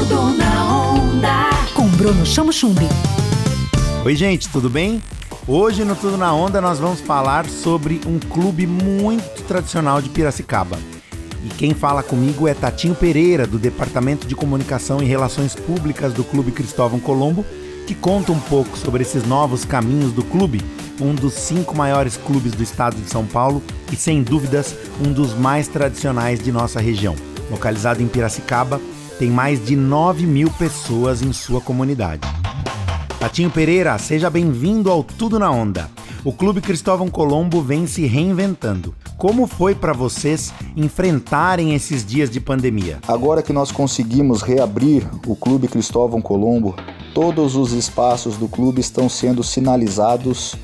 [0.00, 1.50] Tudo na onda.
[1.74, 2.88] Com Bruno Chamo Chumbi.
[4.02, 5.02] Oi, gente, tudo bem?
[5.46, 10.78] Hoje no Tudo na Onda nós vamos falar sobre um clube muito tradicional de Piracicaba.
[11.44, 16.24] E quem fala comigo é Tatinho Pereira, do Departamento de Comunicação e Relações Públicas do
[16.24, 17.44] Clube Cristóvão Colombo,
[17.86, 20.62] que conta um pouco sobre esses novos caminhos do clube,
[20.98, 23.62] um dos cinco maiores clubes do estado de São Paulo
[23.92, 24.74] e, sem dúvidas,
[25.06, 27.14] um dos mais tradicionais de nossa região.
[27.50, 28.80] Localizado em Piracicaba,
[29.20, 32.22] tem mais de 9 mil pessoas em sua comunidade.
[33.18, 35.90] Tatinho Pereira, seja bem-vindo ao Tudo na Onda.
[36.24, 38.94] O Clube Cristóvão Colombo vem se reinventando.
[39.18, 42.98] Como foi para vocês enfrentarem esses dias de pandemia?
[43.06, 46.74] Agora que nós conseguimos reabrir o Clube Cristóvão Colombo,
[47.12, 50.56] todos os espaços do clube estão sendo sinalizados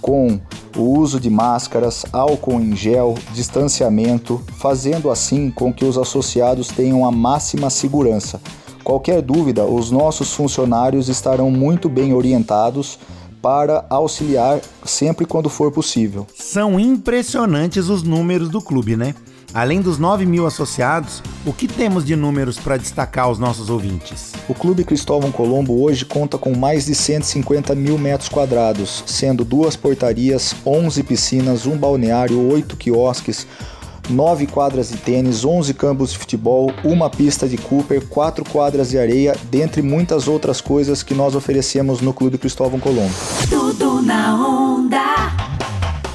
[0.00, 0.40] com
[0.76, 7.06] o uso de máscaras, álcool em gel, distanciamento, fazendo assim com que os associados tenham
[7.06, 8.40] a máxima segurança.
[8.84, 12.98] Qualquer dúvida, os nossos funcionários estarão muito bem orientados
[13.42, 16.26] para auxiliar sempre quando for possível.
[16.34, 19.14] São impressionantes os números do clube, né?
[19.54, 24.32] Além dos 9 mil associados, o que temos de números para destacar aos nossos ouvintes?
[24.46, 29.74] O Clube Cristóvão Colombo hoje conta com mais de 150 mil metros quadrados, sendo duas
[29.74, 33.46] portarias, 11 piscinas, um balneário, oito quiosques,
[34.10, 38.98] nove quadras de tênis, 11 campos de futebol, uma pista de Cooper, quatro quadras de
[38.98, 43.14] areia, dentre muitas outras coisas que nós oferecemos no Clube Cristóvão Colombo.
[43.48, 44.87] Tudo na onda.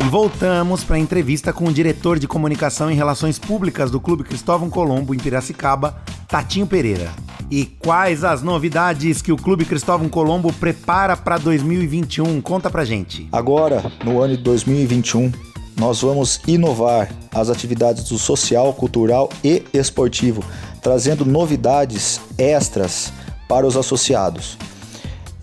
[0.09, 4.70] Voltamos para a entrevista com o diretor de comunicação e relações públicas do Clube Cristóvão
[4.70, 5.95] Colombo em Piracicaba,
[6.28, 7.10] Tatinho Pereira.
[7.50, 12.42] E quais as novidades que o Clube Cristóvão Colombo prepara para 2021?
[12.42, 13.28] Conta pra gente.
[13.32, 15.32] Agora, no ano de 2021,
[15.78, 20.44] nós vamos inovar as atividades do social, cultural e esportivo,
[20.82, 23.12] trazendo novidades extras
[23.48, 24.58] para os associados.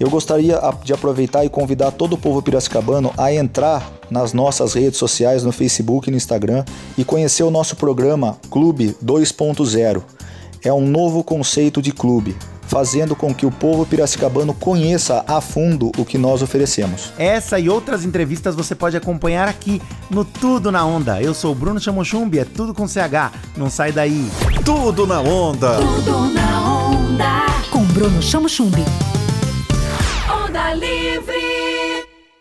[0.01, 4.99] Eu gostaria de aproveitar e convidar todo o povo piracicabano a entrar nas nossas redes
[4.99, 6.65] sociais, no Facebook e no Instagram,
[6.97, 10.03] e conhecer o nosso programa Clube 2.0.
[10.65, 15.93] É um novo conceito de clube, fazendo com que o povo piracicabano conheça a fundo
[15.99, 17.13] o que nós oferecemos.
[17.19, 21.21] Essa e outras entrevistas você pode acompanhar aqui no Tudo na Onda.
[21.21, 23.33] Eu sou o Bruno Chamochumbi, é tudo com CH.
[23.55, 24.31] Não sai daí.
[24.65, 25.77] Tudo na onda.
[25.77, 27.47] Tudo na onda.
[27.71, 28.81] Com Bruno Chamo Chumbi.
[28.81, 29.10] Onda
[30.53, 31.60] livre.